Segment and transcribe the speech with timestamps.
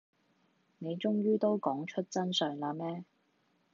[0.79, 3.03] 你終於都講出真相喇咩